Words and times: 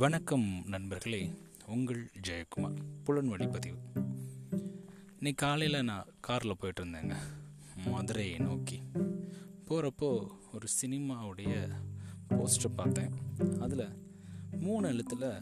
வணக்கம் 0.00 0.62
நண்பர்களே 0.66 1.34
உங்கள் 1.66 2.10
ஜெயக்குமார் 2.28 2.76
புலன்வழி 3.06 3.50
பதிவு. 3.50 3.78
இன்னைக்கு 5.16 5.46
காலையில் 5.46 5.84
நான் 5.84 6.06
காரில் 6.20 6.56
போயிட்டு 6.58 6.84
இருந்தேங்க 6.84 7.14
மதுரையை 7.86 8.38
நோக்கி. 8.38 8.82
போகிறப்போ 9.68 10.26
ஒரு 10.52 10.68
சினிமாவுடைய 10.82 11.70
போஸ்டர் 12.28 12.74
பார்த்தேன். 12.76 13.10
அதில் 13.60 13.88
மூணு 14.60 14.88
எழுத்தில் 14.88 15.32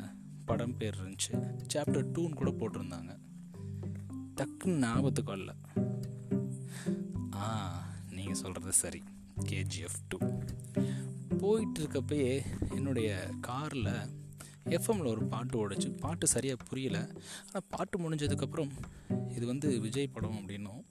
படம் 0.45 0.77
பேர் 0.77 0.97
இருந்துச்சு 1.03 1.59
சாப்டர் 1.75 2.11
டூன்னு 2.13 2.35
கூட 2.35 2.51
போட்டிருந்தாங்க. 2.51 3.19
டக்குன்னு 4.37 4.79
ஞாபகத்துக்கு 4.79 5.37
வரல. 5.37 5.55
ஆ 7.35 7.83
நீங்கள் 8.11 8.35
சொல்கிறது 8.35 8.73
சரி 8.73 9.03
கேஜிஎஃப் 9.45 10.07
டூ 10.09 10.19
போயிட்டு 11.39 11.83
இருக்கப்பயே 11.83 12.43
என்னுடைய 12.75 13.31
காரில் 13.41 14.27
எஃப்எம்மில் 14.69 15.07
ஒரு 15.07 15.25
பாட்டு 15.25 15.69
ஓடிச்சு. 15.69 15.99
பாட்டு 15.99 16.27
சரியாக 16.27 16.65
புரியல. 16.65 16.99
ஆனால் 17.47 17.69
பாட்டு 17.69 17.99
முடிஞ்சதுக்கப்புறம் 17.99 18.71
இது 19.29 19.47
வந்து 19.47 19.81
விஜய் 19.81 20.07
படம் 20.07 20.37
அப்படின்னும். 20.37 20.85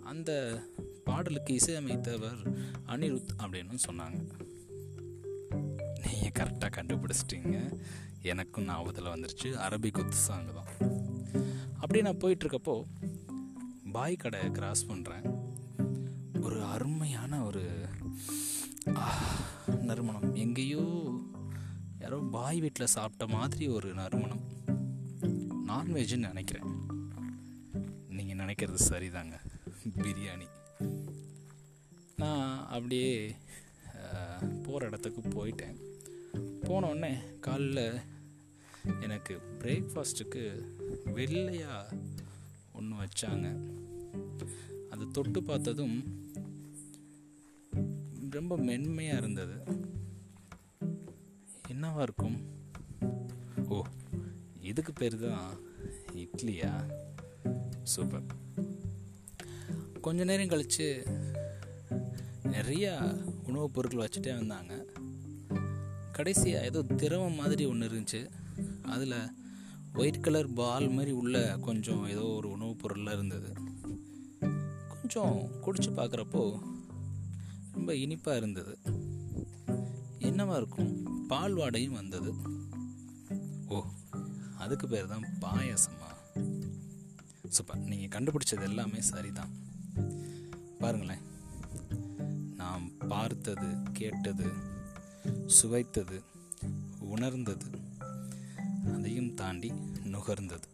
அந்த 0.00 0.60
பாடலுக்கு 1.04 1.54
இசையமைத்தவர் 1.54 2.58
அனிருத் 2.86 3.28
அப்படின்னு 3.38 3.78
சொன்னாங்க. 3.88 4.30
நீங்கள் 6.04 6.34
கரெக்டாக 6.38 6.72
கண்டுபிடிச்சிட்டிங்க. 6.76 7.78
எனக்கும் 8.22 8.64
ஞாபகத்தில் 8.64 9.04
வந்துருச்சு. 9.04 9.56
அரபி 9.56 9.92
குத்து 9.92 10.16
சாங் 10.16 10.46
தான். 10.54 10.92
அப்படி 11.74 12.02
நான் 12.02 12.16
போயிட்டுருக்கப்போ 12.16 12.84
பாய் 13.92 14.16
கடை 14.16 14.50
கிராஸ் 14.50 14.86
பண்ணுறேன் 14.86 15.38
ஒரு 16.40 16.62
அருமையான 16.62 17.44
ஒரு 17.44 17.86
நறுமணம். 19.80 20.34
எங்கேயோ 20.34 21.13
பாய் 22.34 22.60
வீட்டில் 22.60 22.86
சாப்பிட்ட 22.86 23.34
மாதிரி 23.36 23.68
ஒரு 23.68 23.94
நறுமணம். 23.94 24.40
நான்வெஜ்னு 25.68 26.16
நினைக்கிறேன். 26.16 26.64
நீங்கள் 28.08 28.36
நினைக்கிறது 28.36 28.78
சரிதாங்க. 28.88 29.40
பிரியாணி. 29.96 30.46
நான் 32.16 32.66
அப்படியே 32.66 33.36
போகிற 34.62 34.86
இடத்துக்கு 34.86 35.20
போயிட்டேன். 35.20 35.76
போனோடனே 36.62 37.12
காலைல 37.40 38.00
எனக்கு 39.00 39.40
பிரேக்ஃபாஸ்ட்டுக்கு 39.58 40.44
வெள்ளையாக 41.04 41.96
ஒன்று 42.72 42.96
வச்சாங்க. 42.96 43.70
அது 44.90 45.10
தொட்டு 45.10 45.42
பார்த்ததும் 45.42 46.28
ரொம்ப 48.30 48.56
மென்மையாக 48.56 49.18
இருந்தது. 49.18 49.83
என்னவா 51.94 52.02
இருக்கும்? 52.02 52.40
ஓ 53.68 53.82
இதுக்கு 54.60 54.92
பேர் 54.92 55.18
தான் 55.18 55.56
இட்லியா? 56.14 56.92
சூப்பர். 57.82 58.22
கொஞ்ச 60.00 60.24
நேரம் 60.24 60.48
கழித்து 60.48 61.06
நிறையா 62.44 63.24
உணவுப் 63.46 63.74
பொருட்கள் 63.74 64.08
வச்சுட்டே 64.08 64.36
வந்தாங்க. 64.36 64.86
கடைசியாக 66.12 66.64
ஏதோ 66.64 66.82
திரவம் 66.82 67.34
மாதிரி 67.34 67.64
ஒன்று 67.64 67.88
இருந்துச்சு. 67.88 68.30
அதில் 68.82 69.30
ஒயிட் 69.94 70.20
கலர் 70.20 70.52
பால் 70.52 70.88
மாதிரி 70.88 71.10
உள்ள 71.10 71.58
கொஞ்சம் 71.60 72.06
ஏதோ 72.06 72.22
ஒரு 72.22 72.50
உணவுப் 72.50 72.78
பொருளாக 72.78 73.16
இருந்தது. 73.16 73.52
கொஞ்சம் 74.88 75.50
குடிச்சு 75.66 75.98
பார்க்குறப்போ 75.98 76.58
ரொம்ப 77.72 77.96
இனிப்பாக 77.96 78.38
இருந்தது. 78.38 78.78
என்னவா 80.24 80.56
இருக்கும்? 80.56 81.26
பால் 81.26 81.56
வாடையும் 81.56 81.98
வந்தது. 82.00 82.34
ஓ 83.68 83.84
அதுக்கு 84.58 84.88
பேர் 84.88 85.06
தான் 85.06 85.24
பாயசமா? 85.40 86.38
சூப்பர். 87.48 87.78
நீங்கள் 87.78 88.22
கண்டுபிடிச்சது 88.22 88.62
எல்லாமே 88.62 89.00
சரிதான். 89.00 89.48
பாருங்களேன். 90.78 91.18
நாம் 92.56 92.90
பார்த்தது 93.08 93.76
கேட்டது 93.92 94.46
சுவைத்தது 95.62 96.22
உணர்ந்தது 96.98 97.66
அதையும் 98.94 99.34
தாண்டி 99.34 99.72
நுகர்ந்தது. 100.04 100.68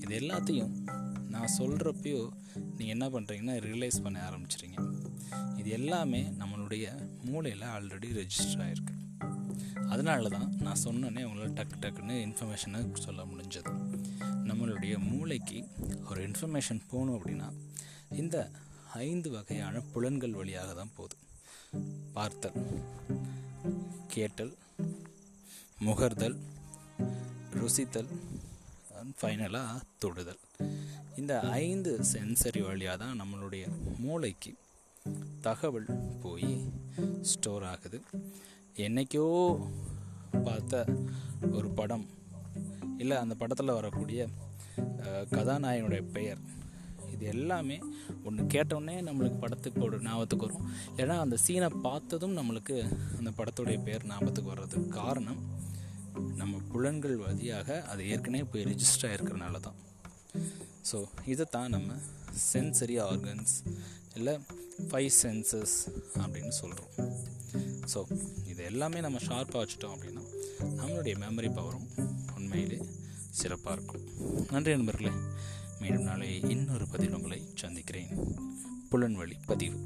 இது 0.00 0.18
எல்லாத்தையும் 0.18 0.88
நான் 1.28 1.56
சொல்கிறப்பையோ 1.58 2.28
நீங்கள் 2.54 2.86
என்ன 2.86 3.08
பண்ணுறீங்கன்னா 3.08 3.54
ரியலைஸ் 3.56 4.02
பண்ண 4.02 4.30
ஆரம்பிச்சிருங்க 4.30 4.95
இது 5.56 5.70
எல்லாமே 5.70 6.22
நம்மளுடைய 6.40 6.86
மூளையில் 7.22 7.66
ஆல்ரெடி 7.74 8.10
ரெஜிஸ்டர் 8.20 8.62
ஆகிருக்கு 8.66 8.94
அதனால 9.88 10.28
தான் 10.28 10.48
நான் 10.58 10.82
சொன்னோன்னே 10.84 11.22
உங்களால் 11.24 11.56
டக்கு 11.58 11.76
டக்குன்னு 11.80 12.14
இன்ஃபர்மேஷனை 12.26 12.80
சொல்ல 12.94 13.22
முடிஞ்சது. 13.22 13.72
நம்மளுடைய 14.48 14.98
மூளைக்கு 14.98 15.58
ஒரு 16.10 16.28
இன்ஃபர்மேஷன் 16.28 16.80
போகணும் 16.90 17.16
அப்படின்னா 17.18 17.48
இந்த 18.10 18.50
ஐந்து 18.94 19.30
வகையான 19.30 19.80
புலன்கள் 19.92 20.38
வழியாக 20.40 20.72
தான் 20.72 20.92
போகுது. 20.96 21.16
பார்த்தல் 22.12 22.58
கேட்டல் 24.14 24.52
முகர்தல் 25.86 26.36
ருசித்தல் 27.60 28.10
ஃபைனலாக 29.20 29.80
தொடுதல். 29.98 30.40
இந்த 31.16 31.40
ஐந்து 31.40 32.00
சென்சரி 32.12 32.62
வழியாக 32.66 32.96
தான் 33.04 33.20
நம்மளுடைய 33.20 33.66
மூளைக்கு 33.98 34.52
தகவல் 35.46 35.88
போய் 36.24 36.50
ஸ்டோர் 37.30 37.66
ஆகுது. 37.72 37.98
என்னைக்கோ 38.86 39.24
பார்த்த 40.46 40.84
ஒரு 41.56 41.68
படம் 41.78 42.06
இல்லை 43.02 43.16
அந்த 43.22 43.34
படத்தில் 43.40 43.76
வரக்கூடிய 43.78 44.20
கதாநாயகனுடைய 45.34 46.02
பெயர். 46.16 46.40
இது 47.14 47.24
எல்லாமே 47.34 47.76
ஒன்று 48.26 48.42
கேட்டோடனே 48.54 48.96
நம்மளுக்கு 49.08 49.38
படத்துக்கு 49.42 49.80
ஒரு 49.88 49.96
ஞாபகத்துக்கு 50.06 50.46
வரும். 50.46 50.66
ஏன்னா 51.02 51.14
அந்த 51.24 51.36
சீனை 51.44 51.68
பார்த்ததும் 51.86 52.36
நம்மளுக்கு 52.38 52.76
அந்த 53.18 53.30
படத்துடைய 53.38 53.78
பெயர் 53.86 54.08
ஞாபகத்துக்கு 54.12 54.52
வர்றதுக்கு 54.52 54.88
காரணம் 55.00 55.40
நம்ம 56.40 56.60
புலன்கள் 56.72 57.16
வழியாக 57.24 57.78
அது 57.92 58.02
ஏற்கனவே 58.12 58.46
போய் 58.52 58.68
ரிஜிஸ்டர் 58.72 59.08
ஆகிருக்கிறனால 59.10 59.60
தான் 59.66 59.78
ஸோ 60.92 60.98
இதை 61.26 61.46
தான் 61.50 61.68
நம்ம 61.68 61.92
சென்சரி 62.52 62.96
ஆர்கன்ஸ் 63.00 63.54
இல்லை 64.14 64.34
ஃபைவ் 64.90 65.10
சென்சஸ் 65.22 65.76
அப்படின்னு 66.22 66.54
சொல்கிறோம் 66.62 66.92
ஸோ 67.92 68.00
இது 68.46 68.64
எல்லாமே 68.64 69.00
நம்ம 69.00 69.18
ஷார்ப்பாக 69.18 69.60
வச்சுட்டோம் 69.62 69.94
அப்படின்னா 69.96 70.24
நம்மளுடைய 70.80 71.14
மெமரி 71.24 71.50
பவரும் 71.58 71.88
உண்மையிலே 72.36 72.78
சிறப்பாக 73.30 73.76
இருக்கும். 73.76 74.04
நன்றி 74.50 74.76
நண்பர்களே. 74.76 75.12
மீண்டும் 75.80 76.02
நாளை 76.02 76.40
இன்னொரு 76.40 76.86
பதிவு 76.86 77.16
உங்களை 77.16 77.38
சந்திக்கிறேன். 77.54 78.10
புலன்வழி 78.90 79.36
பதிவு. 79.46 79.78